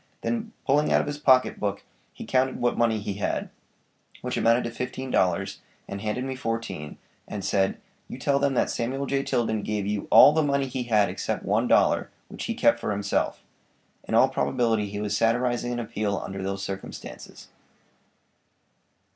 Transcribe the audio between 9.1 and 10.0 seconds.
Tilden gave